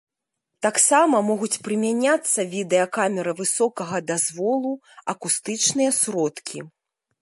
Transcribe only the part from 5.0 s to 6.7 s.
акустычныя сродкі.